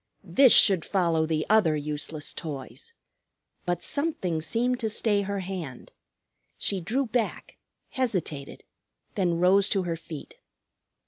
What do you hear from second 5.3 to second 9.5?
hand. She drew back, hesitated, then